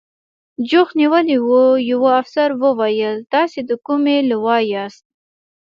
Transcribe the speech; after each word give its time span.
جوخت 0.69 0.93
نیولي 0.99 1.37
و، 1.47 1.49
یوه 1.91 2.09
افسر 2.21 2.49
وویل: 2.63 3.17
تاسې 3.33 3.59
د 3.69 3.71
کومې 3.85 4.17
لوا 4.29 4.57
یاست؟ 4.71 5.03